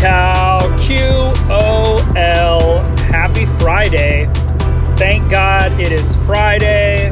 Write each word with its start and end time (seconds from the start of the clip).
SoCal 0.00 0.60
QOL. 0.78 2.86
Happy 3.00 3.44
Friday. 3.44 4.30
Thank 4.96 5.30
God 5.30 5.78
it 5.78 5.92
is 5.92 6.16
Friday. 6.24 7.10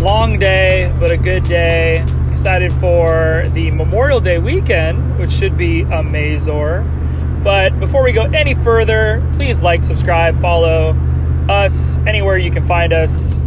Long 0.00 0.36
day, 0.36 0.92
but 0.98 1.12
a 1.12 1.16
good 1.16 1.44
day. 1.44 2.04
Excited 2.28 2.72
for 2.72 3.44
the 3.54 3.70
Memorial 3.70 4.18
Day 4.18 4.40
weekend, 4.40 5.20
which 5.20 5.30
should 5.30 5.56
be 5.56 5.82
amazing. 5.82 7.40
But 7.44 7.78
before 7.78 8.02
we 8.02 8.10
go 8.10 8.24
any 8.24 8.54
further, 8.54 9.24
please 9.34 9.62
like, 9.62 9.84
subscribe, 9.84 10.40
follow 10.40 10.96
us 11.48 11.98
anywhere 11.98 12.38
you 12.38 12.50
can 12.50 12.66
find 12.66 12.92
us. 12.92 13.40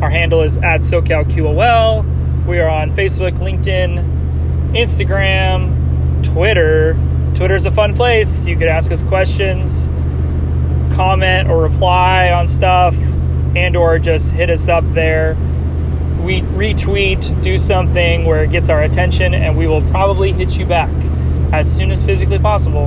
Our 0.00 0.10
handle 0.10 0.42
is 0.42 0.58
at 0.58 0.82
SoCalQOL. 0.82 2.46
We 2.46 2.60
are 2.60 2.68
on 2.68 2.92
Facebook, 2.92 3.32
LinkedIn, 3.38 4.76
Instagram, 4.76 6.22
Twitter. 6.22 6.96
Twitter's 7.36 7.66
a 7.66 7.70
fun 7.70 7.94
place. 7.94 8.46
You 8.46 8.56
could 8.56 8.66
ask 8.66 8.90
us 8.90 9.02
questions, 9.02 9.88
comment 10.96 11.50
or 11.50 11.60
reply 11.60 12.30
on 12.30 12.48
stuff, 12.48 12.96
and 13.54 13.76
or 13.76 13.98
just 13.98 14.32
hit 14.32 14.48
us 14.48 14.68
up 14.68 14.84
there. 14.94 15.36
We 16.22 16.40
retweet, 16.40 17.42
do 17.42 17.58
something 17.58 18.24
where 18.24 18.42
it 18.42 18.50
gets 18.50 18.70
our 18.70 18.80
attention, 18.80 19.34
and 19.34 19.58
we 19.58 19.66
will 19.66 19.82
probably 19.90 20.32
hit 20.32 20.56
you 20.56 20.64
back 20.64 20.88
as 21.52 21.70
soon 21.70 21.90
as 21.90 22.02
physically 22.02 22.38
possible. 22.38 22.86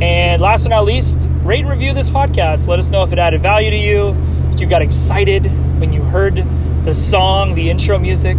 And 0.00 0.40
last 0.40 0.62
but 0.62 0.68
not 0.68 0.84
least, 0.84 1.28
rate 1.42 1.62
and 1.62 1.68
review 1.68 1.94
this 1.94 2.08
podcast. 2.08 2.68
Let 2.68 2.78
us 2.78 2.90
know 2.90 3.02
if 3.02 3.12
it 3.12 3.18
added 3.18 3.42
value 3.42 3.70
to 3.70 3.76
you, 3.76 4.16
if 4.52 4.60
you 4.60 4.68
got 4.68 4.82
excited 4.82 5.46
when 5.80 5.92
you 5.92 6.00
heard 6.00 6.46
the 6.84 6.94
song, 6.94 7.56
the 7.56 7.70
intro 7.70 7.98
music, 7.98 8.36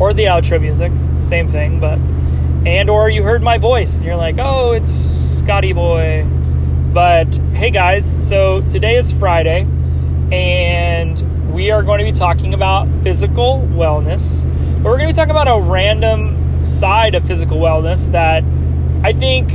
or 0.00 0.12
the 0.12 0.24
outro 0.24 0.60
music. 0.60 0.90
Same 1.20 1.46
thing, 1.46 1.78
but 1.78 2.00
and 2.66 2.88
or 2.88 3.10
you 3.10 3.22
heard 3.22 3.42
my 3.42 3.58
voice 3.58 3.98
and 3.98 4.06
you're 4.06 4.16
like, 4.16 4.36
oh, 4.38 4.72
it's 4.72 4.90
Scotty 4.90 5.72
Boy. 5.72 6.26
But 6.92 7.34
hey 7.52 7.70
guys, 7.70 8.26
so 8.26 8.62
today 8.68 8.96
is 8.96 9.12
Friday, 9.12 9.66
and 10.32 11.52
we 11.52 11.70
are 11.70 11.82
going 11.82 11.98
to 11.98 12.04
be 12.04 12.12
talking 12.12 12.54
about 12.54 12.88
physical 13.02 13.68
wellness. 13.72 14.44
But 14.76 14.84
we're 14.84 14.98
going 14.98 15.08
to 15.08 15.12
be 15.14 15.16
talking 15.16 15.32
about 15.32 15.48
a 15.48 15.60
random 15.60 16.64
side 16.64 17.14
of 17.14 17.26
physical 17.26 17.58
wellness 17.58 18.10
that 18.12 18.42
I 19.04 19.12
think, 19.12 19.50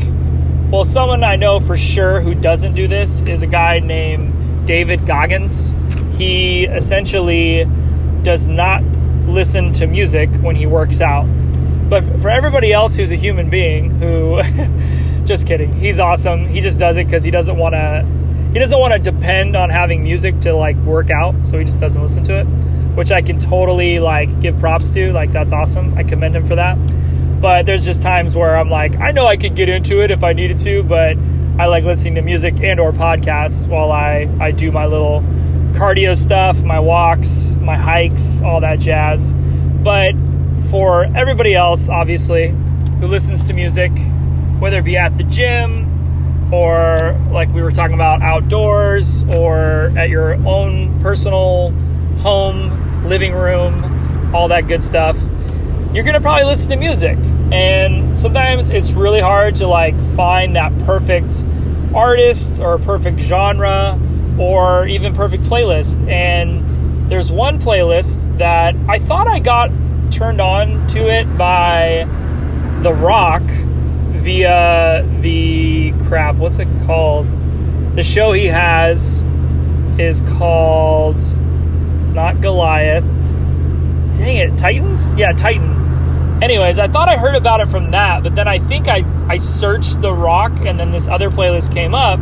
well, 0.72 0.84
someone 0.84 1.24
I 1.24 1.36
know 1.36 1.60
for 1.60 1.78
sure 1.78 2.22
who 2.22 2.36
doesn't 2.36 2.74
do 2.74 2.88
this 2.88 3.24
is 3.24 3.42
a 3.42 3.48
guy 3.48 3.80
named 3.80 4.68
David 4.68 5.08
Goggins. 5.08 5.76
He 6.16 6.66
essentially 6.66 7.68
does 8.22 8.48
not 8.48 8.84
listen 9.26 9.74
to 9.74 9.88
music 9.88 10.30
when 10.42 10.56
he 10.56 10.68
works 10.68 11.02
out. 11.02 11.26
But 11.90 12.04
for 12.22 12.30
everybody 12.30 12.72
else 12.72 12.96
who's 12.96 13.12
a 13.12 13.16
human 13.16 13.50
being 13.50 13.90
who 13.92 14.42
just 15.26 15.48
kidding. 15.48 15.74
He's 15.74 16.00
awesome. 16.00 16.48
He 16.48 16.62
just 16.62 16.80
does 16.80 16.98
it 16.98 17.10
cuz 17.10 17.24
he 17.24 17.32
doesn't 17.32 17.58
want 17.58 17.74
to 17.74 18.06
he 18.54 18.60
doesn't 18.60 18.80
want 18.80 18.94
to 18.94 19.00
depend 19.00 19.56
on 19.56 19.70
having 19.70 20.04
music 20.04 20.40
to 20.42 20.54
like 20.54 20.76
work 20.78 21.10
out, 21.12 21.36
so 21.44 21.58
he 21.58 21.66
just 21.66 21.80
doesn't 21.80 22.02
listen 22.02 22.24
to 22.26 22.40
it, 22.40 22.46
which 22.96 23.12
I 23.12 23.22
can 23.22 23.38
totally 23.38 24.00
like 24.00 24.40
give 24.40 24.58
props 24.60 24.92
to. 24.94 25.12
Like 25.14 25.32
that's 25.32 25.52
awesome. 25.52 25.96
I 25.98 26.04
commend 26.04 26.36
him 26.36 26.46
for 26.46 26.56
that. 26.56 26.78
But 27.42 27.66
there's 27.66 27.86
just 27.86 28.02
times 28.02 28.36
where 28.36 28.58
I'm 28.58 28.70
like, 28.70 28.98
I 28.98 29.12
know 29.12 29.26
I 29.26 29.38
could 29.38 29.56
get 29.56 29.70
into 29.70 30.04
it 30.04 30.12
if 30.12 30.24
I 30.24 30.34
needed 30.34 30.60
to, 30.60 30.84
but 30.84 31.16
I 31.58 31.68
like 31.68 31.84
listening 31.84 32.16
to 32.16 32.22
music 32.22 32.56
and 32.62 32.80
or 32.80 32.92
podcasts 32.92 33.68
while 33.68 33.92
I 33.92 34.28
I 34.40 34.52
do 34.52 34.72
my 34.72 34.86
little 34.88 35.22
cardio 35.74 36.18
stuff, 36.18 36.62
my 36.64 36.80
walks, 36.80 37.56
my 37.62 37.78
hikes, 37.78 38.42
all 38.42 38.62
that 38.62 38.80
jazz. 38.80 39.36
But 39.84 40.16
for 40.70 41.06
everybody 41.16 41.56
else, 41.56 41.90
obviously, 41.90 42.50
who 43.00 43.08
listens 43.08 43.48
to 43.48 43.54
music, 43.54 43.92
whether 44.60 44.80
it 44.80 44.86
be 44.86 44.98
at 44.98 45.18
the 45.18 45.24
gym 45.24 46.54
or 46.54 47.18
like 47.32 47.50
we 47.54 47.62
were 47.62 47.72
talking 47.72 47.94
about 47.94 48.22
outdoors 48.22 49.24
or 49.36 49.92
at 49.98 50.10
your 50.10 50.34
own 50.48 51.00
personal 51.02 51.72
home, 52.20 53.08
living 53.08 53.34
room, 53.34 54.36
all 54.36 54.48
that 54.48 54.68
good 54.68 54.84
stuff, 54.84 55.18
you're 55.94 56.04
gonna 56.04 56.22
probably 56.22 56.46
listen 56.46 56.70
to 56.70 56.76
music. 56.76 57.18
And 57.52 58.18
sometimes 58.18 58.70
it's 58.70 58.92
really 58.94 59.22
hard 59.22 59.56
to 59.56 59.68
like 59.68 60.00
find 60.16 60.56
that 60.56 60.78
perfect 60.86 61.44
artist 61.96 62.60
or 62.60 62.78
perfect 62.78 63.20
genre 63.20 64.00
or 64.38 64.88
even 64.88 65.14
perfect 65.14 65.44
playlist. 65.44 66.08
And 66.08 67.10
there's 67.10 67.32
one 67.32 67.60
playlist 67.60 68.38
that 68.38 68.76
I 68.88 69.00
thought 69.00 69.28
I 69.28 69.40
got 69.40 69.72
turned 70.10 70.42
on 70.42 70.88
to 70.88 71.08
it 71.08 71.38
by 71.38 72.08
The 72.82 72.94
Rock 72.94 73.44
via 73.44 75.06
the 75.22 75.94
crap. 76.08 76.36
What's 76.36 76.60
it 76.60 76.68
called? 76.86 77.28
The 77.96 78.04
show 78.04 78.32
he 78.32 78.48
has 78.48 79.24
is 79.98 80.22
called. 80.22 81.18
It's 81.98 82.10
not 82.10 82.42
Goliath. 82.42 83.04
Dang 84.16 84.38
it, 84.38 84.58
Titans? 84.58 85.14
Yeah, 85.14 85.32
Titan. 85.32 86.42
Anyways, 86.42 86.80
I 86.80 86.88
thought 86.88 87.10
I 87.10 87.18
heard 87.18 87.36
about 87.36 87.60
it 87.62 87.68
from 87.68 87.92
that, 87.92 88.24
but 88.24 88.36
then 88.36 88.48
I 88.48 88.60
think 88.60 88.88
I, 88.88 89.04
I 89.28 89.38
searched 89.38 90.02
The 90.02 90.14
Rock 90.14 90.54
and 90.66 90.80
then 90.80 90.92
this 90.92 91.08
other 91.08 91.30
playlist 91.30 91.74
came 91.74 91.94
up 91.94 92.20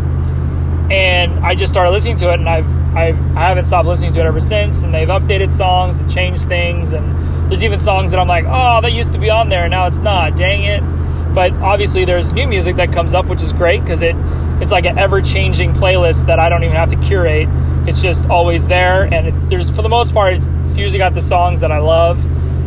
and 0.89 1.45
I 1.45 1.53
just 1.53 1.73
started 1.73 1.91
listening 1.91 2.15
to 2.17 2.31
it 2.31 2.39
and 2.39 2.47
I've, 2.47 2.95
I've 2.95 3.37
I 3.37 3.47
haven't 3.49 3.65
stopped 3.65 3.87
listening 3.87 4.13
to 4.13 4.21
it 4.21 4.25
ever 4.25 4.39
since 4.39 4.83
and 4.83 4.93
they've 4.93 5.07
updated 5.07 5.53
songs 5.53 5.99
and 5.99 6.09
changed 6.09 6.43
things 6.43 6.93
and 6.93 7.13
there's 7.49 7.63
even 7.63 7.79
songs 7.79 8.11
that 8.11 8.19
I'm 8.19 8.27
like, 8.27 8.45
oh, 8.45 8.81
that 8.81 8.91
used 8.91 9.13
to 9.13 9.19
be 9.19 9.29
on 9.29 9.49
there 9.49 9.63
and 9.63 9.71
now 9.71 9.87
it's 9.87 9.99
not. 9.99 10.35
Dang 10.35 10.63
it. 10.63 11.33
But 11.33 11.53
obviously 11.53 12.03
there's 12.03 12.33
new 12.33 12.47
music 12.47 12.75
that 12.75 12.91
comes 12.91 13.13
up, 13.13 13.27
which 13.27 13.41
is 13.41 13.53
great 13.53 13.81
because 13.81 14.01
it 14.01 14.15
it's 14.59 14.71
like 14.71 14.85
an 14.85 14.97
ever-changing 14.97 15.73
playlist 15.73 16.25
that 16.25 16.39
I 16.39 16.49
don't 16.49 16.63
even 16.63 16.75
have 16.75 16.89
to 16.89 16.97
curate. 16.97 17.47
It's 17.87 18.01
just 18.01 18.27
always 18.27 18.67
there 18.67 19.03
and 19.03 19.27
it, 19.27 19.49
there's 19.49 19.69
for 19.69 19.81
the 19.81 19.89
most 19.89 20.13
part 20.13 20.33
it's 20.35 20.75
usually 20.75 20.97
got 20.97 21.13
the 21.13 21.21
songs 21.21 21.61
that 21.61 21.71
I 21.71 21.77
love, 21.77 22.25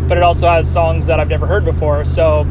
but 0.08 0.16
it 0.16 0.22
also 0.22 0.48
has 0.48 0.72
songs 0.72 1.06
that 1.06 1.20
I've 1.20 1.28
never 1.28 1.47
heard 1.47 1.64
before. 1.64 2.04
So 2.04 2.44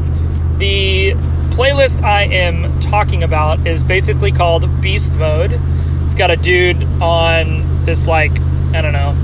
the 0.56 1.14
playlist 1.50 2.02
I 2.02 2.24
am 2.24 2.78
talking 2.78 3.24
about 3.24 3.66
is 3.66 3.82
basically 3.82 4.30
called 4.30 4.68
Beast 4.80 5.16
Mode. 5.16 5.58
It's 6.04 6.14
got 6.14 6.30
a 6.30 6.36
dude 6.36 6.82
on 7.02 7.84
this 7.84 8.06
like 8.06 8.38
I 8.72 8.82
don't 8.82 8.92
know, 8.92 9.16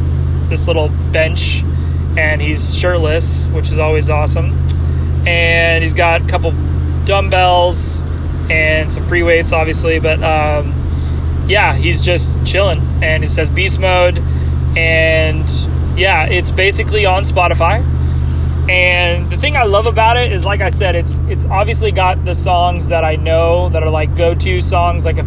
this 0.48 0.66
little 0.66 0.88
bench 1.12 1.62
and 2.16 2.41
he's 2.41 2.77
shirtless, 2.78 3.50
which 3.50 3.71
is 3.71 3.78
always 3.78 4.10
awesome. 4.10 4.53
And 5.27 5.82
he's 5.82 5.94
got 5.94 6.22
a 6.22 6.27
couple 6.27 6.53
dumbbells 7.04 8.03
and 8.50 8.91
some 8.91 9.04
free 9.06 9.22
weights, 9.22 9.53
obviously. 9.53 9.99
But 9.99 10.22
um, 10.22 10.75
yeah, 11.49 11.75
he's 11.75 12.04
just 12.04 12.44
chilling. 12.44 12.81
And 13.03 13.25
it 13.25 13.31
says 13.31 13.50
beast 13.50 13.81
mode. 13.81 14.19
And 14.77 15.49
yeah, 15.99 16.27
it's 16.27 16.50
basically 16.50 17.06
on 17.06 17.22
Spotify. 17.22 17.84
And 18.69 19.31
the 19.31 19.37
thing 19.37 19.56
I 19.56 19.62
love 19.62 19.87
about 19.87 20.16
it 20.16 20.33
is, 20.33 20.44
like 20.44 20.60
I 20.60 20.71
said, 20.71 20.97
it's 20.97 21.19
it's 21.28 21.47
obviously 21.47 21.93
got 21.93 22.25
the 22.25 22.34
songs 22.34 22.88
that 22.88 23.04
I 23.04 23.15
know 23.15 23.69
that 23.69 23.83
are 23.84 23.91
like 23.91 24.16
go-to 24.16 24.60
songs. 24.60 25.04
Like 25.04 25.19
if 25.19 25.27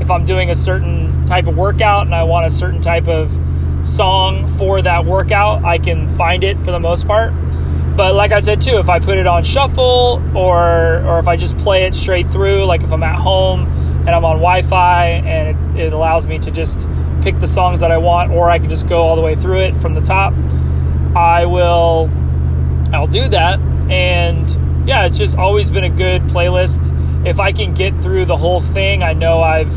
if 0.00 0.10
I'm 0.10 0.24
doing 0.24 0.48
a 0.48 0.54
certain 0.54 1.26
type 1.26 1.46
of 1.46 1.56
workout 1.56 2.06
and 2.06 2.14
I 2.14 2.22
want 2.22 2.46
a 2.46 2.50
certain 2.50 2.80
type 2.80 3.06
of 3.06 3.36
song 3.88 4.46
for 4.46 4.82
that 4.82 5.04
workout, 5.04 5.64
I 5.64 5.78
can 5.78 6.08
find 6.10 6.44
it 6.44 6.58
for 6.60 6.70
the 6.70 6.80
most 6.80 7.06
part. 7.06 7.32
But 7.96 8.14
like 8.14 8.30
I 8.30 8.38
said 8.38 8.60
too, 8.62 8.78
if 8.78 8.88
I 8.88 9.00
put 9.00 9.18
it 9.18 9.26
on 9.26 9.42
shuffle 9.42 10.22
or 10.36 11.02
or 11.04 11.18
if 11.18 11.26
I 11.26 11.36
just 11.36 11.58
play 11.58 11.84
it 11.84 11.94
straight 11.94 12.30
through, 12.30 12.64
like 12.64 12.82
if 12.82 12.92
I'm 12.92 13.02
at 13.02 13.16
home 13.16 13.66
and 14.06 14.10
I'm 14.10 14.24
on 14.24 14.36
Wi-Fi 14.36 15.06
and 15.06 15.76
it, 15.76 15.86
it 15.86 15.92
allows 15.92 16.26
me 16.26 16.38
to 16.38 16.50
just 16.50 16.86
pick 17.22 17.40
the 17.40 17.46
songs 17.46 17.80
that 17.80 17.90
I 17.90 17.98
want, 17.98 18.30
or 18.30 18.48
I 18.50 18.60
can 18.60 18.70
just 18.70 18.88
go 18.88 19.02
all 19.02 19.16
the 19.16 19.22
way 19.22 19.34
through 19.34 19.62
it 19.62 19.76
from 19.76 19.94
the 19.94 20.00
top, 20.00 20.32
I 21.16 21.46
will 21.46 22.08
I'll 22.92 23.08
do 23.08 23.28
that. 23.30 23.58
And 23.90 24.88
yeah, 24.88 25.06
it's 25.06 25.18
just 25.18 25.36
always 25.36 25.70
been 25.70 25.84
a 25.84 25.90
good 25.90 26.22
playlist. 26.22 26.94
If 27.26 27.40
I 27.40 27.52
can 27.52 27.74
get 27.74 27.96
through 27.96 28.26
the 28.26 28.36
whole 28.36 28.60
thing, 28.60 29.02
I 29.02 29.12
know 29.12 29.42
I've 29.42 29.74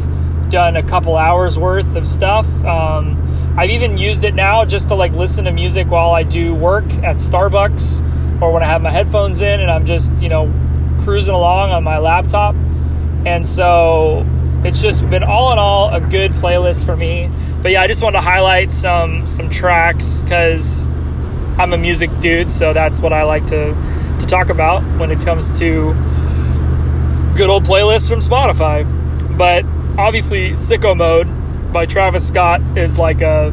done 0.51 0.75
a 0.75 0.83
couple 0.83 1.17
hours 1.17 1.57
worth 1.57 1.95
of 1.95 2.07
stuff. 2.07 2.45
Um, 2.63 3.20
I've 3.57 3.69
even 3.69 3.97
used 3.97 4.23
it 4.23 4.33
now 4.33 4.63
just 4.63 4.87
to 4.89 4.95
like 4.95 5.11
listen 5.11 5.45
to 5.45 5.51
music 5.51 5.87
while 5.87 6.11
I 6.11 6.23
do 6.23 6.55
work 6.55 6.85
at 7.03 7.17
Starbucks 7.17 8.41
or 8.41 8.51
when 8.53 8.63
I 8.63 8.65
have 8.65 8.81
my 8.81 8.91
headphones 8.91 9.41
in 9.41 9.59
and 9.59 9.69
I'm 9.69 9.85
just, 9.85 10.21
you 10.21 10.29
know, 10.29 10.51
cruising 11.03 11.33
along 11.33 11.71
on 11.71 11.83
my 11.83 11.97
laptop. 11.97 12.55
And 13.25 13.45
so 13.45 14.25
it's 14.63 14.81
just 14.81 15.07
been 15.09 15.23
all 15.23 15.51
in 15.51 15.59
all 15.59 15.93
a 15.93 15.99
good 15.99 16.31
playlist 16.31 16.85
for 16.85 16.95
me. 16.95 17.29
But 17.61 17.71
yeah, 17.71 17.81
I 17.81 17.87
just 17.87 18.01
wanted 18.03 18.19
to 18.19 18.21
highlight 18.21 18.71
some 18.71 19.27
some 19.27 19.49
tracks 19.49 20.21
because 20.21 20.87
I'm 21.57 21.73
a 21.73 21.77
music 21.77 22.09
dude, 22.19 22.51
so 22.51 22.71
that's 22.73 23.01
what 23.01 23.11
I 23.11 23.23
like 23.23 23.45
to 23.47 23.75
to 24.19 24.25
talk 24.25 24.49
about 24.49 24.81
when 24.97 25.11
it 25.11 25.19
comes 25.19 25.59
to 25.59 25.93
good 27.35 27.49
old 27.49 27.65
playlists 27.65 28.09
from 28.09 28.19
Spotify. 28.19 28.85
But 29.37 29.65
obviously, 29.97 30.51
Sicko 30.51 30.95
Mode 30.95 31.27
by 31.71 31.85
Travis 31.85 32.27
Scott 32.27 32.61
is 32.77 32.99
like 32.99 33.21
a 33.21 33.49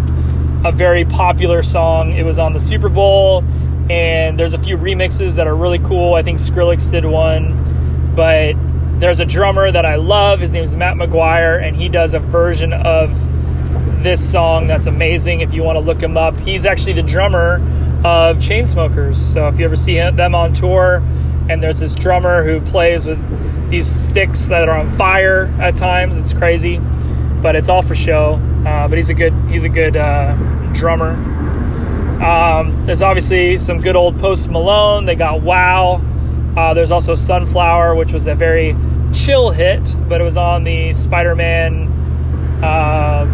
a 0.64 0.72
very 0.72 1.04
popular 1.04 1.62
song. 1.62 2.12
It 2.14 2.24
was 2.24 2.38
on 2.38 2.52
the 2.52 2.60
Super 2.60 2.88
Bowl, 2.88 3.44
and 3.88 4.38
there's 4.38 4.54
a 4.54 4.58
few 4.58 4.76
remixes 4.76 5.36
that 5.36 5.46
are 5.46 5.54
really 5.54 5.78
cool. 5.78 6.14
I 6.14 6.22
think 6.22 6.38
Skrillex 6.38 6.90
did 6.90 7.04
one, 7.04 8.12
but 8.14 8.54
there's 8.98 9.20
a 9.20 9.24
drummer 9.24 9.70
that 9.70 9.86
I 9.86 9.94
love. 9.96 10.40
His 10.40 10.52
name 10.52 10.64
is 10.64 10.74
Matt 10.74 10.96
McGuire, 10.96 11.62
and 11.62 11.76
he 11.76 11.88
does 11.88 12.14
a 12.14 12.18
version 12.18 12.72
of 12.72 13.16
this 14.02 14.32
song 14.32 14.66
that's 14.66 14.86
amazing. 14.86 15.40
If 15.40 15.54
you 15.54 15.62
want 15.62 15.76
to 15.76 15.80
look 15.80 16.02
him 16.02 16.16
up, 16.16 16.38
he's 16.40 16.66
actually 16.66 16.94
the 16.94 17.02
drummer 17.02 17.54
of 18.04 18.38
Chainsmokers. 18.38 19.16
So 19.16 19.46
if 19.46 19.58
you 19.58 19.64
ever 19.64 19.76
see 19.76 19.98
them 19.98 20.34
on 20.34 20.52
tour, 20.52 21.02
and 21.48 21.62
there's 21.62 21.78
this 21.78 21.94
drummer 21.94 22.42
who 22.42 22.60
plays 22.60 23.06
with 23.06 23.18
these 23.70 23.86
sticks 23.86 24.48
that 24.48 24.68
are 24.68 24.76
on 24.76 24.90
fire 24.90 25.46
at 25.60 25.76
times, 25.76 26.16
it's 26.16 26.32
crazy, 26.32 26.80
but 27.42 27.56
it's 27.56 27.68
all 27.68 27.82
for 27.82 27.94
show. 27.94 28.40
Uh, 28.66 28.88
but 28.88 28.96
he's 28.96 29.08
a 29.08 29.14
good 29.14 29.32
he's 29.48 29.64
a 29.64 29.68
good 29.68 29.96
uh, 29.96 30.34
drummer. 30.72 31.12
Um, 32.22 32.86
there's 32.86 33.02
obviously 33.02 33.58
some 33.58 33.78
good 33.78 33.96
old 33.96 34.18
Post 34.18 34.48
Malone. 34.48 35.04
They 35.04 35.14
got 35.14 35.42
Wow. 35.42 36.02
Uh, 36.56 36.74
there's 36.74 36.90
also 36.90 37.14
Sunflower, 37.14 37.94
which 37.94 38.12
was 38.12 38.26
a 38.26 38.34
very 38.34 38.74
chill 39.12 39.50
hit, 39.50 39.94
but 40.08 40.20
it 40.20 40.24
was 40.24 40.36
on 40.36 40.64
the 40.64 40.92
Spider-Man, 40.92 41.86
uh, 42.64 43.26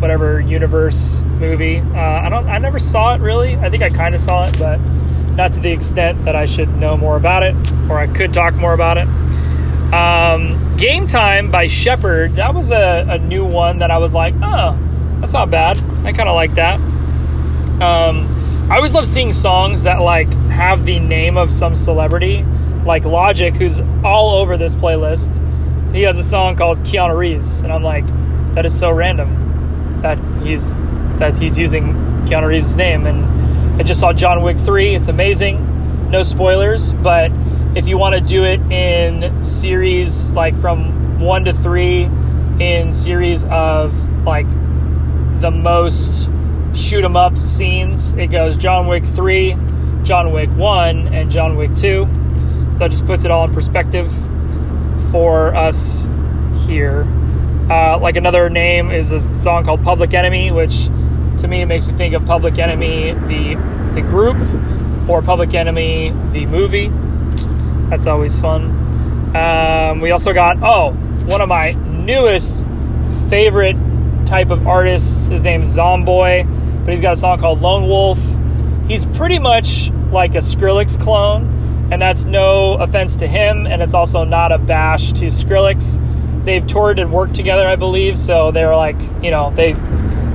whatever 0.00 0.40
universe 0.40 1.22
movie. 1.38 1.78
Uh, 1.78 2.00
I 2.00 2.28
don't. 2.28 2.48
I 2.48 2.58
never 2.58 2.78
saw 2.78 3.14
it 3.14 3.20
really. 3.20 3.56
I 3.56 3.70
think 3.70 3.82
I 3.82 3.90
kind 3.90 4.14
of 4.14 4.20
saw 4.20 4.46
it, 4.46 4.58
but 4.58 4.78
not 5.36 5.52
to 5.52 5.60
the 5.60 5.70
extent 5.70 6.24
that 6.24 6.34
I 6.34 6.46
should 6.46 6.76
know 6.76 6.96
more 6.96 7.16
about 7.16 7.42
it 7.42 7.54
or 7.88 7.98
I 7.98 8.08
could 8.08 8.32
talk 8.32 8.54
more 8.54 8.72
about 8.72 8.98
it. 8.98 9.06
Um, 9.92 10.76
Game 10.76 11.06
Time 11.06 11.50
by 11.50 11.66
Shepard. 11.66 12.36
That 12.36 12.54
was 12.54 12.70
a, 12.70 13.06
a 13.08 13.18
new 13.18 13.44
one 13.44 13.78
that 13.78 13.90
I 13.90 13.98
was 13.98 14.14
like, 14.14 14.34
oh, 14.42 14.78
that's 15.20 15.32
not 15.32 15.50
bad. 15.50 15.82
I 16.04 16.12
kind 16.12 16.28
of 16.28 16.34
like 16.34 16.54
that. 16.54 16.76
Um, 17.82 18.68
I 18.70 18.76
always 18.76 18.94
love 18.94 19.08
seeing 19.08 19.32
songs 19.32 19.82
that 19.82 20.00
like 20.00 20.32
have 20.50 20.86
the 20.86 21.00
name 21.00 21.36
of 21.36 21.50
some 21.50 21.74
celebrity, 21.74 22.44
like 22.84 23.04
Logic, 23.04 23.52
who's 23.52 23.80
all 24.04 24.30
over 24.30 24.56
this 24.56 24.76
playlist. 24.76 25.44
He 25.92 26.02
has 26.02 26.18
a 26.18 26.22
song 26.22 26.54
called 26.54 26.78
Keanu 26.80 27.16
Reeves, 27.16 27.62
and 27.62 27.72
I'm 27.72 27.82
like, 27.82 28.06
that 28.54 28.64
is 28.64 28.78
so 28.78 28.92
random 28.92 30.00
that 30.02 30.18
he's 30.42 30.74
that 31.18 31.36
he's 31.36 31.58
using 31.58 31.92
Keanu 32.26 32.46
Reeves' 32.48 32.76
name. 32.76 33.06
And 33.06 33.80
I 33.80 33.82
just 33.82 33.98
saw 33.98 34.12
John 34.12 34.42
Wick 34.42 34.58
3. 34.58 34.94
It's 34.94 35.08
amazing. 35.08 36.10
No 36.10 36.22
spoilers, 36.22 36.92
but 36.92 37.30
if 37.74 37.86
you 37.86 37.96
want 37.96 38.14
to 38.16 38.20
do 38.20 38.44
it 38.44 38.60
in 38.72 39.44
series 39.44 40.32
like 40.32 40.56
from 40.60 41.20
one 41.20 41.44
to 41.44 41.52
three 41.52 42.08
in 42.58 42.92
series 42.92 43.44
of 43.44 44.24
like 44.24 44.48
the 45.40 45.50
most 45.50 46.28
shoot 46.74 47.04
'em 47.04 47.16
up 47.16 47.36
scenes. 47.38 48.14
It 48.14 48.28
goes 48.28 48.56
John 48.56 48.86
Wick 48.86 49.04
3, 49.04 49.56
John 50.02 50.32
Wick 50.32 50.50
1, 50.50 51.08
and 51.08 51.30
John 51.30 51.56
Wick 51.56 51.74
2. 51.76 52.08
So 52.72 52.78
that 52.80 52.90
just 52.90 53.06
puts 53.06 53.24
it 53.24 53.30
all 53.30 53.44
in 53.44 53.52
perspective 53.52 54.12
for 55.10 55.54
us 55.54 56.08
here. 56.66 57.06
Uh, 57.70 57.98
like 57.98 58.16
another 58.16 58.50
name 58.50 58.90
is 58.90 59.12
a 59.12 59.20
song 59.20 59.64
called 59.64 59.82
Public 59.82 60.12
Enemy, 60.12 60.50
which 60.50 60.86
to 61.38 61.46
me 61.46 61.64
makes 61.64 61.86
me 61.86 61.94
think 61.94 62.14
of 62.14 62.26
Public 62.26 62.58
Enemy, 62.58 63.12
the 63.28 63.54
the 63.94 64.02
group, 64.02 64.36
or 65.08 65.22
Public 65.22 65.54
Enemy, 65.54 66.12
the 66.32 66.46
movie. 66.46 66.92
That's 67.90 68.06
always 68.06 68.38
fun. 68.38 69.36
Um, 69.36 70.00
we 70.00 70.10
also 70.10 70.32
got 70.32 70.56
oh, 70.62 70.92
one 71.26 71.40
of 71.40 71.48
my 71.48 71.72
newest 71.72 72.66
favorite 73.28 73.76
type 74.26 74.50
of 74.50 74.66
artists. 74.66 75.26
His 75.26 75.44
name's 75.44 75.68
Zomboy 75.76 76.60
but 76.84 76.92
he's 76.92 77.00
got 77.02 77.12
a 77.12 77.16
song 77.16 77.38
called 77.38 77.60
Lone 77.60 77.86
Wolf. 77.86 78.18
He's 78.88 79.04
pretty 79.04 79.38
much 79.38 79.90
like 80.10 80.34
a 80.34 80.38
Skrillex 80.38 81.00
clone, 81.00 81.88
and 81.92 82.00
that's 82.00 82.24
no 82.24 82.74
offense 82.74 83.16
to 83.16 83.28
him, 83.28 83.66
and 83.66 83.82
it's 83.82 83.94
also 83.94 84.24
not 84.24 84.50
a 84.50 84.58
bash 84.58 85.12
to 85.12 85.26
Skrillex. 85.26 86.44
They've 86.44 86.66
toured 86.66 86.98
and 86.98 87.12
worked 87.12 87.34
together, 87.34 87.66
I 87.68 87.76
believe, 87.76 88.18
so 88.18 88.50
they're 88.50 88.74
like, 88.74 89.00
you 89.22 89.30
know, 89.30 89.50
they 89.50 89.72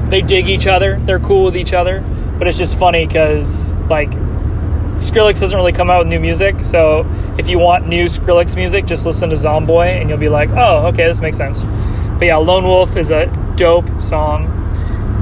they 0.10 0.22
dig 0.22 0.48
each 0.48 0.68
other. 0.68 0.98
They're 1.00 1.20
cool 1.20 1.46
with 1.46 1.58
each 1.58 1.74
other, 1.74 2.02
but 2.38 2.48
it's 2.48 2.58
just 2.58 2.78
funny 2.78 3.06
because 3.06 3.74
like 3.90 4.12
Skrillex 4.12 5.40
doesn't 5.40 5.58
really 5.58 5.74
come 5.74 5.90
out 5.90 6.00
with 6.00 6.08
new 6.08 6.20
music, 6.20 6.64
so 6.64 7.04
if 7.38 7.50
you 7.50 7.60
want 7.60 7.88
new 7.88 8.06
Skrillex 8.06 8.56
music, 8.56 8.86
just 8.86 9.06
listen 9.06 9.30
to 9.30 9.36
Zomboy, 9.36 10.00
and 10.00 10.10
you'll 10.10 10.18
be 10.18 10.30
like, 10.30 10.50
oh, 10.52 10.88
okay, 10.88 11.06
this 11.06 11.22
makes 11.22 11.38
sense. 11.38 11.66
But 12.18 12.26
yeah, 12.26 12.38
Lone 12.38 12.64
Wolf 12.64 12.96
is 12.96 13.12
a 13.12 13.26
dope 13.56 14.02
song. 14.02 14.46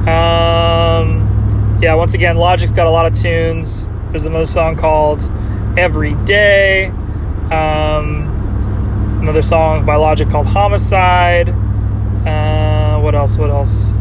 Um, 0.07 1.80
yeah, 1.81 1.95
once 1.95 2.13
again, 2.13 2.38
Logic's 2.38 2.71
got 2.71 2.88
a 2.88 2.92
lot 2.92 3.06
of 3.06 3.13
tunes. 3.13 3.89
There's 4.10 4.25
another 4.25 4.45
song 4.45 4.75
called 4.75 5.30
Every 5.77 6.13
Day. 6.25 6.86
Um, 7.50 9.19
another 9.21 9.42
song 9.42 9.86
by 9.86 9.95
Logic 9.95 10.30
called 10.30 10.48
Homicide. 10.48 11.50
Uh, 11.50 13.00
what 13.00 13.15
else? 13.15 13.38
What 13.38 13.50
else? 13.50 13.95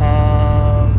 Um, 0.00 0.94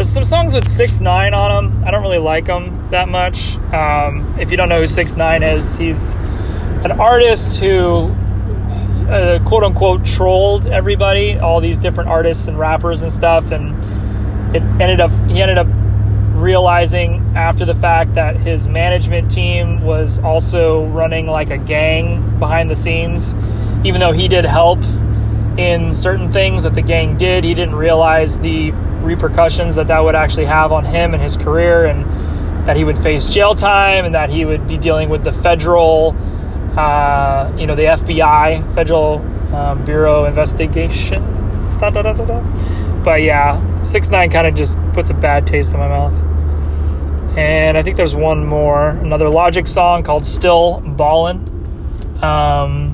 there's 0.00 0.08
some 0.08 0.24
songs 0.24 0.54
with 0.54 0.66
six 0.66 1.02
nine 1.02 1.34
on 1.34 1.70
them. 1.70 1.84
I 1.84 1.90
don't 1.90 2.00
really 2.00 2.16
like 2.16 2.46
them 2.46 2.88
that 2.88 3.06
much. 3.06 3.58
Um, 3.70 4.34
if 4.40 4.50
you 4.50 4.56
don't 4.56 4.70
know 4.70 4.80
who 4.80 4.86
six 4.86 5.14
nine 5.14 5.42
is, 5.42 5.76
he's 5.76 6.14
an 6.84 6.92
artist 6.92 7.60
who 7.60 8.06
uh, 9.10 9.44
quote 9.44 9.62
unquote 9.62 10.06
trolled 10.06 10.66
everybody, 10.68 11.38
all 11.38 11.60
these 11.60 11.78
different 11.78 12.08
artists 12.08 12.48
and 12.48 12.58
rappers 12.58 13.02
and 13.02 13.12
stuff, 13.12 13.50
and 13.50 13.76
it 14.56 14.62
ended 14.80 15.02
up 15.02 15.10
he 15.28 15.42
ended 15.42 15.58
up 15.58 15.66
realizing 16.32 17.34
after 17.36 17.66
the 17.66 17.74
fact 17.74 18.14
that 18.14 18.38
his 18.38 18.66
management 18.66 19.30
team 19.30 19.82
was 19.82 20.18
also 20.20 20.86
running 20.86 21.26
like 21.26 21.50
a 21.50 21.58
gang 21.58 22.38
behind 22.38 22.70
the 22.70 22.76
scenes, 22.76 23.34
even 23.84 24.00
though 24.00 24.12
he 24.12 24.28
did 24.28 24.46
help 24.46 24.78
in 25.58 25.92
certain 25.92 26.32
things 26.32 26.62
that 26.62 26.74
the 26.74 26.82
gang 26.82 27.16
did, 27.16 27.44
he 27.44 27.54
didn't 27.54 27.74
realize 27.74 28.38
the 28.38 28.70
repercussions 29.02 29.76
that 29.76 29.88
that 29.88 30.00
would 30.00 30.14
actually 30.14 30.46
have 30.46 30.72
on 30.72 30.84
him 30.84 31.14
and 31.14 31.22
his 31.22 31.36
career 31.36 31.86
and 31.86 32.04
that 32.66 32.76
he 32.76 32.84
would 32.84 32.98
face 32.98 33.32
jail 33.32 33.54
time 33.54 34.04
and 34.04 34.14
that 34.14 34.30
he 34.30 34.44
would 34.44 34.66
be 34.66 34.76
dealing 34.76 35.08
with 35.08 35.24
the 35.24 35.32
federal 35.32 36.14
uh, 36.76 37.52
you 37.58 37.66
know, 37.66 37.74
the 37.74 37.82
FBI, 37.82 38.74
Federal 38.74 39.18
um, 39.54 39.84
Bureau 39.84 40.24
Investigation. 40.24 41.22
Da, 41.78 41.90
da, 41.90 42.02
da, 42.02 43.02
but 43.02 43.22
yeah, 43.22 43.82
six 43.82 44.10
nine 44.10 44.30
kind 44.30 44.46
of 44.46 44.54
just 44.54 44.78
puts 44.92 45.10
a 45.10 45.14
bad 45.14 45.46
taste 45.46 45.72
in 45.72 45.80
my 45.80 45.88
mouth. 45.88 46.26
And 47.38 47.78
I 47.78 47.82
think 47.82 47.96
there's 47.96 48.14
one 48.14 48.44
more, 48.44 48.90
another 48.90 49.28
Logic 49.30 49.66
song 49.66 50.02
called 50.02 50.26
"Still 50.26 50.80
Ballin'," 50.80 51.38
um, 52.22 52.89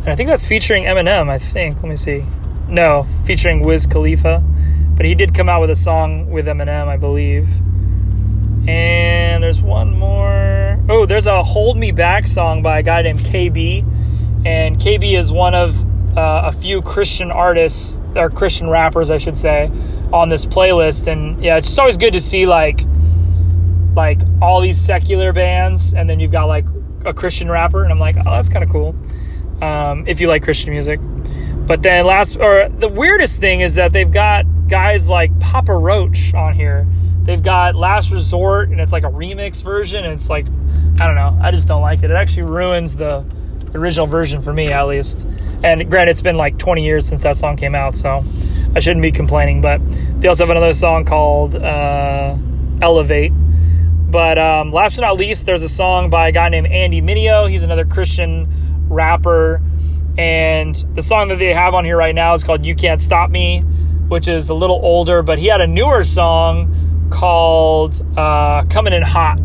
and 0.00 0.08
I 0.08 0.16
think 0.16 0.28
that's 0.28 0.46
featuring 0.46 0.84
Eminem. 0.84 1.28
I 1.28 1.38
think. 1.38 1.76
Let 1.76 1.88
me 1.88 1.96
see. 1.96 2.24
No, 2.68 3.02
featuring 3.02 3.62
Wiz 3.62 3.86
Khalifa, 3.86 4.44
but 4.96 5.04
he 5.04 5.14
did 5.14 5.34
come 5.34 5.48
out 5.48 5.60
with 5.60 5.70
a 5.70 5.76
song 5.76 6.30
with 6.30 6.46
Eminem, 6.46 6.86
I 6.86 6.96
believe. 6.96 7.48
And 8.68 9.42
there's 9.42 9.62
one 9.62 9.98
more. 9.98 10.78
Oh, 10.88 11.06
there's 11.06 11.26
a 11.26 11.42
Hold 11.42 11.76
Me 11.76 11.90
Back 11.90 12.28
song 12.28 12.62
by 12.62 12.78
a 12.78 12.82
guy 12.82 13.02
named 13.02 13.20
KB. 13.20 13.84
And 14.46 14.78
KB 14.78 15.18
is 15.18 15.32
one 15.32 15.54
of 15.54 15.84
uh, 16.16 16.42
a 16.46 16.52
few 16.52 16.80
Christian 16.82 17.30
artists, 17.30 18.00
or 18.14 18.30
Christian 18.30 18.68
rappers, 18.68 19.10
I 19.10 19.18
should 19.18 19.38
say, 19.38 19.70
on 20.12 20.28
this 20.28 20.46
playlist. 20.46 21.08
And 21.08 21.42
yeah, 21.42 21.56
it's 21.56 21.68
just 21.68 21.78
always 21.78 21.96
good 21.96 22.12
to 22.12 22.20
see 22.20 22.46
like 22.46 22.80
like 23.94 24.20
all 24.40 24.60
these 24.60 24.80
secular 24.80 25.32
bands, 25.32 25.92
and 25.94 26.08
then 26.08 26.20
you've 26.20 26.30
got 26.30 26.44
like 26.44 26.66
a 27.04 27.12
Christian 27.12 27.50
rapper, 27.50 27.82
and 27.82 27.92
I'm 27.92 27.98
like, 27.98 28.16
oh, 28.16 28.30
that's 28.30 28.48
kind 28.48 28.64
of 28.64 28.70
cool. 28.70 28.94
Um, 29.62 30.06
if 30.06 30.20
you 30.20 30.28
like 30.28 30.42
Christian 30.42 30.72
music. 30.72 31.00
But 31.66 31.82
then 31.82 32.04
last, 32.06 32.36
or 32.36 32.68
the 32.68 32.88
weirdest 32.88 33.40
thing 33.40 33.60
is 33.60 33.76
that 33.76 33.92
they've 33.92 34.10
got 34.10 34.44
guys 34.68 35.08
like 35.08 35.38
Papa 35.40 35.74
Roach 35.74 36.34
on 36.34 36.54
here 36.54 36.86
They've 37.22 37.42
got 37.42 37.76
Last 37.76 38.12
Resort, 38.12 38.70
and 38.70 38.80
it's 38.80 38.92
like 38.92 39.04
a 39.04 39.10
remix 39.10 39.62
version. 39.62 40.04
And 40.04 40.14
it's 40.14 40.30
like, 40.30 40.46
I 41.00 41.06
don't 41.06 41.14
know. 41.14 41.38
I 41.40 41.50
just 41.50 41.68
don't 41.68 41.82
like 41.82 42.02
it. 42.02 42.10
It 42.10 42.14
actually 42.14 42.44
ruins 42.44 42.96
the 42.96 43.24
original 43.74 44.06
version 44.06 44.40
for 44.40 44.52
me, 44.52 44.68
at 44.68 44.86
least. 44.86 45.28
And 45.62 45.88
granted, 45.90 46.10
it's 46.12 46.22
been 46.22 46.36
like 46.36 46.58
20 46.58 46.84
years 46.84 47.06
since 47.06 47.22
that 47.22 47.36
song 47.36 47.56
came 47.56 47.74
out, 47.74 47.96
so 47.96 48.22
I 48.74 48.80
shouldn't 48.80 49.02
be 49.02 49.12
complaining. 49.12 49.60
But 49.60 49.80
they 50.18 50.28
also 50.28 50.44
have 50.44 50.50
another 50.50 50.72
song 50.72 51.04
called 51.04 51.56
uh, 51.56 52.36
Elevate. 52.80 53.32
But 54.10 54.38
um, 54.38 54.72
last 54.72 54.96
but 54.96 55.02
not 55.02 55.16
least, 55.16 55.46
there's 55.46 55.62
a 55.62 55.68
song 55.68 56.10
by 56.10 56.28
a 56.28 56.32
guy 56.32 56.48
named 56.48 56.66
Andy 56.68 57.00
Mineo. 57.00 57.48
He's 57.48 57.62
another 57.62 57.84
Christian 57.84 58.48
rapper. 58.90 59.62
And 60.18 60.74
the 60.94 61.02
song 61.02 61.28
that 61.28 61.38
they 61.38 61.54
have 61.54 61.72
on 61.72 61.84
here 61.84 61.96
right 61.96 62.14
now 62.14 62.34
is 62.34 62.44
called 62.44 62.66
You 62.66 62.74
Can't 62.74 63.00
Stop 63.00 63.30
Me, 63.30 63.60
which 64.08 64.28
is 64.28 64.50
a 64.50 64.54
little 64.54 64.80
older, 64.82 65.22
but 65.22 65.38
he 65.38 65.46
had 65.46 65.60
a 65.60 65.66
newer 65.66 66.02
song 66.04 67.08
called 67.10 68.02
uh, 68.18 68.64
Coming 68.64 68.92
in 68.92 69.02
Hot. 69.02 69.40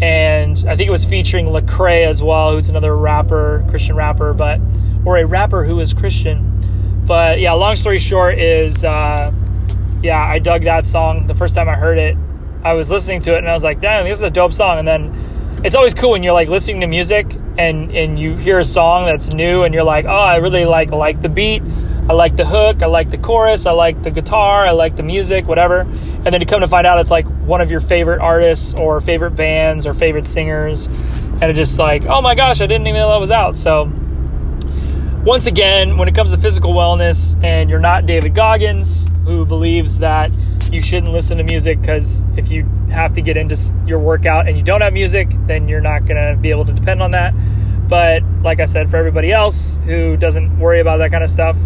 And 0.00 0.64
I 0.68 0.76
think 0.76 0.88
it 0.88 0.90
was 0.90 1.04
featuring 1.04 1.46
Lecrae 1.46 2.06
as 2.06 2.22
well, 2.22 2.52
who's 2.52 2.68
another 2.68 2.96
rapper, 2.96 3.64
Christian 3.68 3.96
rapper, 3.96 4.32
but 4.32 4.60
or 5.04 5.18
a 5.18 5.26
rapper 5.26 5.64
who 5.64 5.80
is 5.80 5.92
Christian. 5.92 6.52
But 7.06 7.40
yeah, 7.40 7.52
long 7.52 7.76
story 7.76 7.98
short 7.98 8.38
is, 8.38 8.84
uh, 8.84 9.32
yeah, 10.02 10.22
I 10.22 10.38
dug 10.38 10.62
that 10.62 10.86
song 10.86 11.26
the 11.26 11.34
first 11.34 11.54
time 11.54 11.68
I 11.68 11.74
heard 11.74 11.98
it. 11.98 12.16
I 12.64 12.74
was 12.74 12.90
listening 12.90 13.20
to 13.22 13.34
it 13.34 13.38
and 13.38 13.48
I 13.48 13.54
was 13.54 13.64
like, 13.64 13.80
damn, 13.80 14.04
this 14.04 14.18
is 14.18 14.22
a 14.22 14.30
dope 14.30 14.52
song. 14.52 14.78
And 14.78 14.88
then 14.88 15.60
it's 15.64 15.76
always 15.76 15.94
cool 15.94 16.10
when 16.10 16.22
you're 16.22 16.32
like 16.32 16.48
listening 16.48 16.80
to 16.80 16.86
music 16.86 17.26
and 17.58 17.94
and 17.94 18.18
you 18.18 18.36
hear 18.36 18.58
a 18.58 18.64
song 18.64 19.06
that's 19.06 19.30
new 19.30 19.62
and 19.62 19.74
you're 19.74 19.84
like, 19.84 20.04
oh, 20.04 20.08
I 20.08 20.36
really 20.36 20.64
like 20.64 20.90
like 20.90 21.20
the 21.20 21.28
beat, 21.28 21.62
I 22.08 22.12
like 22.12 22.36
the 22.36 22.46
hook, 22.46 22.82
I 22.82 22.86
like 22.86 23.10
the 23.10 23.18
chorus, 23.18 23.66
I 23.66 23.72
like 23.72 24.02
the 24.02 24.10
guitar, 24.10 24.66
I 24.66 24.70
like 24.70 24.96
the 24.96 25.02
music, 25.02 25.46
whatever. 25.46 25.80
And 25.80 26.26
then 26.32 26.40
to 26.40 26.46
come 26.46 26.60
to 26.60 26.66
find 26.66 26.86
out 26.86 26.98
it's 26.98 27.10
like 27.10 27.26
one 27.26 27.60
of 27.60 27.70
your 27.70 27.80
favorite 27.80 28.20
artists 28.20 28.74
or 28.74 29.00
favorite 29.00 29.32
bands 29.32 29.86
or 29.86 29.94
favorite 29.94 30.26
singers, 30.26 30.86
and 30.86 31.44
it's 31.44 31.56
just 31.56 31.78
like, 31.78 32.06
oh 32.06 32.20
my 32.22 32.34
gosh, 32.34 32.60
I 32.60 32.66
didn't 32.66 32.86
even 32.86 33.00
know 33.00 33.10
that 33.10 33.20
was 33.20 33.30
out. 33.30 33.56
So 33.56 33.90
once 35.26 35.46
again, 35.46 35.96
when 35.98 36.06
it 36.06 36.14
comes 36.14 36.30
to 36.32 36.38
physical 36.38 36.72
wellness, 36.72 37.42
and 37.42 37.68
you're 37.68 37.80
not 37.80 38.06
David 38.06 38.32
Goggins, 38.32 39.10
who 39.24 39.44
believes 39.44 39.98
that 39.98 40.30
you 40.70 40.80
shouldn't 40.80 41.10
listen 41.10 41.36
to 41.38 41.42
music 41.42 41.80
because 41.80 42.24
if 42.36 42.52
you 42.52 42.64
have 42.92 43.12
to 43.14 43.20
get 43.20 43.36
into 43.36 43.56
your 43.86 43.98
workout 43.98 44.46
and 44.46 44.56
you 44.56 44.62
don't 44.62 44.82
have 44.82 44.92
music, 44.92 45.28
then 45.46 45.66
you're 45.66 45.80
not 45.80 46.06
going 46.06 46.16
to 46.16 46.40
be 46.40 46.50
able 46.50 46.64
to 46.64 46.72
depend 46.72 47.02
on 47.02 47.10
that. 47.10 47.34
But 47.88 48.22
like 48.42 48.60
I 48.60 48.66
said, 48.66 48.88
for 48.88 48.98
everybody 48.98 49.32
else 49.32 49.80
who 49.84 50.16
doesn't 50.16 50.60
worry 50.60 50.78
about 50.78 50.98
that 50.98 51.10
kind 51.10 51.24
of 51.24 51.30
stuff, 51.30 51.56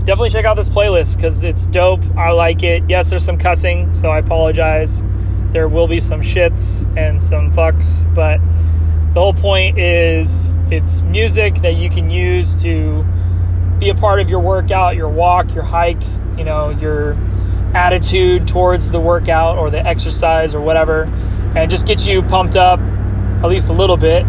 definitely 0.00 0.28
check 0.28 0.44
out 0.44 0.56
this 0.56 0.68
playlist 0.68 1.16
because 1.16 1.42
it's 1.44 1.66
dope. 1.66 2.04
I 2.14 2.32
like 2.32 2.62
it. 2.62 2.82
Yes, 2.90 3.08
there's 3.08 3.24
some 3.24 3.38
cussing, 3.38 3.90
so 3.94 4.10
I 4.10 4.18
apologize. 4.18 5.02
There 5.52 5.66
will 5.66 5.88
be 5.88 6.00
some 6.00 6.20
shits 6.20 6.86
and 6.94 7.22
some 7.22 7.54
fucks, 7.54 8.12
but 8.14 8.38
the 9.18 9.24
whole 9.24 9.34
point 9.34 9.76
is 9.80 10.56
it's 10.70 11.02
music 11.02 11.56
that 11.56 11.74
you 11.74 11.90
can 11.90 12.08
use 12.08 12.54
to 12.54 13.04
be 13.80 13.88
a 13.88 13.94
part 13.96 14.20
of 14.20 14.30
your 14.30 14.38
workout, 14.38 14.94
your 14.94 15.08
walk, 15.08 15.52
your 15.56 15.64
hike, 15.64 16.00
you 16.36 16.44
know, 16.44 16.70
your 16.70 17.14
attitude 17.74 18.46
towards 18.46 18.92
the 18.92 19.00
workout 19.00 19.58
or 19.58 19.70
the 19.70 19.84
exercise 19.84 20.54
or 20.54 20.60
whatever, 20.60 21.02
and 21.56 21.68
just 21.68 21.84
get 21.84 22.06
you 22.06 22.22
pumped 22.22 22.54
up 22.54 22.78
at 22.78 23.46
least 23.46 23.70
a 23.70 23.72
little 23.72 23.96
bit. 23.96 24.24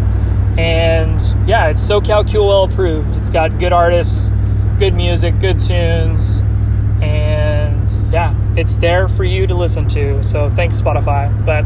And 0.58 1.20
yeah, 1.48 1.68
it's 1.68 1.88
SoCal 1.88 2.24
QOL 2.24 2.68
approved. 2.68 3.14
It's 3.14 3.30
got 3.30 3.60
good 3.60 3.72
artists, 3.72 4.32
good 4.80 4.94
music, 4.94 5.38
good 5.38 5.60
tunes, 5.60 6.42
and 7.00 7.88
yeah, 8.10 8.34
it's 8.56 8.76
there 8.78 9.06
for 9.06 9.22
you 9.22 9.46
to 9.46 9.54
listen 9.54 9.86
to. 9.86 10.20
So 10.24 10.50
thanks, 10.50 10.82
Spotify. 10.82 11.30
But 11.46 11.64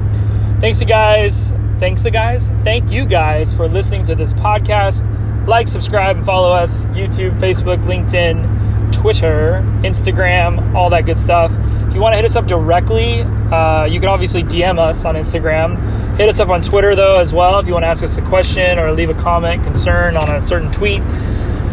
thanks, 0.61 0.78
you 0.83 0.87
guys. 0.87 1.54
Thanks, 1.85 2.03
guys. 2.05 2.49
Thank 2.62 2.91
you 2.91 3.05
guys 3.05 3.53
for 3.53 3.69
listening 3.69 4.05
to 4.05 4.14
this 4.14 4.33
podcast. 4.33 5.07
Like, 5.47 5.69
subscribe, 5.69 6.17
and 6.17 6.25
follow 6.25 6.50
us 6.50 6.87
YouTube, 6.87 7.38
Facebook, 7.38 7.85
LinkedIn. 7.85 8.91
Twitter, 8.91 9.62
Instagram, 9.83 10.75
all 10.75 10.88
that 10.88 11.05
good 11.05 11.19
stuff. 11.19 11.53
If 11.87 11.95
you 11.95 12.00
want 12.00 12.14
to 12.14 12.17
hit 12.17 12.25
us 12.25 12.37
up 12.37 12.47
directly, 12.47 13.21
uh, 13.21 13.85
you 13.85 14.00
can 14.00 14.09
obviously 14.09 14.43
DM 14.43 14.79
us 14.79 15.05
on 15.05 15.14
Instagram. 15.14 16.17
Hit 16.17 16.26
us 16.26 16.41
up 16.41 16.49
on 16.49 16.62
Twitter, 16.62 16.95
though, 16.95 17.19
as 17.19 17.35
well, 17.35 17.59
if 17.59 17.67
you 17.67 17.75
want 17.75 17.83
to 17.83 17.88
ask 17.88 18.03
us 18.03 18.17
a 18.17 18.23
question 18.23 18.79
or 18.79 18.91
leave 18.93 19.11
a 19.11 19.14
comment, 19.14 19.62
concern 19.62 20.17
on 20.17 20.35
a 20.35 20.41
certain 20.41 20.73
tweet 20.73 21.03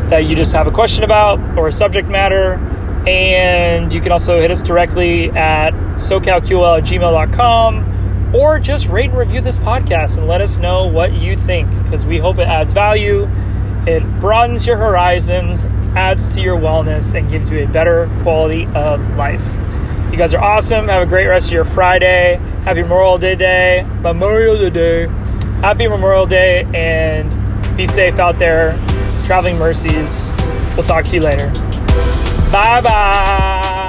that 0.10 0.26
you 0.26 0.36
just 0.36 0.52
have 0.52 0.68
a 0.68 0.72
question 0.72 1.06
about 1.06 1.58
or 1.58 1.70
a 1.70 1.72
subject 1.72 2.10
matter. 2.10 2.56
And 3.08 3.94
you 3.94 4.02
can 4.02 4.12
also 4.12 4.42
hit 4.42 4.52
us 4.52 4.62
directly 4.62 5.30
at 5.30 5.72
socalql 5.96 6.80
at 6.80 6.84
gmail.com 6.84 7.91
or 8.34 8.60
just 8.60 8.88
rate 8.88 9.10
and 9.10 9.18
review 9.18 9.42
this 9.42 9.58
podcast 9.58 10.18
and 10.18 10.28
let 10.28 10.42
us 10.42 10.58
know 10.58 10.88
what 10.88 11.14
you 11.14 11.36
think 11.38 11.70
because 11.84 12.06
we 12.06 12.18
hope 12.18 12.38
it 12.38 12.48
adds 12.48 12.74
value. 12.74 13.30
It 13.88 14.04
broadens 14.20 14.68
your 14.68 14.78
horizons 14.78 15.66
adds 15.96 16.34
to 16.36 16.42
your 16.42 16.58
wellness 16.58 17.18
and 17.18 17.30
gives 17.30 17.50
you 17.52 17.64
a 17.64 17.68
better 17.68 18.10
quality 18.22 18.66
of 18.76 19.16
life. 19.16 19.58
You 20.12 20.18
guys 20.18 20.34
are 20.34 20.44
awesome. 20.44 20.88
Have 20.88 21.04
a 21.04 21.06
great 21.06 21.28
rest 21.28 21.48
of 21.48 21.54
your 21.54 21.66
Friday. 21.66 22.36
Happy 22.64 22.82
Memorial 22.82 23.18
Day 23.18 23.36
Day. 23.36 23.86
Memorial 24.02 24.58
Day 24.58 24.70
Day. 24.70 25.08
Happy 25.62 25.88
Memorial 25.88 26.26
Day 26.26 26.66
and 26.74 27.78
be 27.78 27.86
safe 27.86 28.20
out 28.20 28.38
there. 28.40 28.74
Traveling 29.26 29.58
mercies. 29.58 30.32
We'll 30.76 30.84
talk 30.84 31.06
to 31.06 31.16
you 31.16 31.22
later. 31.22 31.50
Bye 32.52 32.82
bye. 32.82 33.81